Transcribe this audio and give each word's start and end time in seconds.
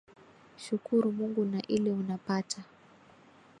Shukuru 0.57 1.11
mungu 1.11 1.45
na 1.45 1.61
ile 1.61 1.91
una 1.91 2.17
pata 2.17 2.63